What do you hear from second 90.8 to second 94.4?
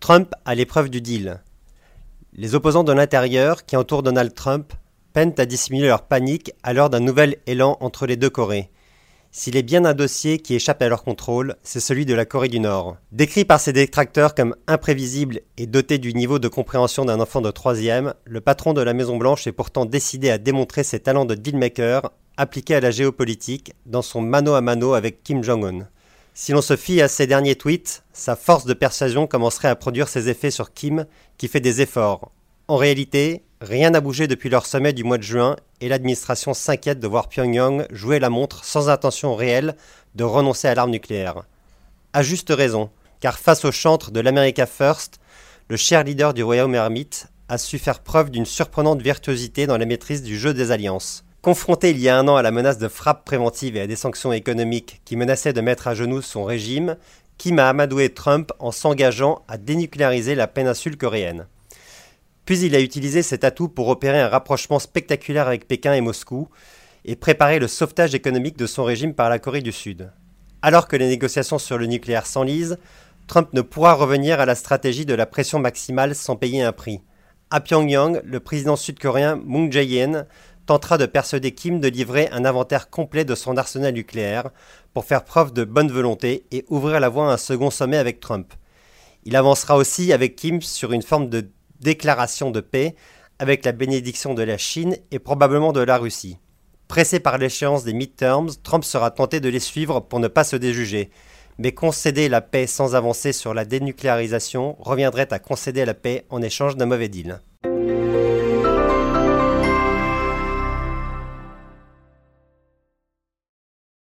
une forme de déclaration de paix avec la bénédiction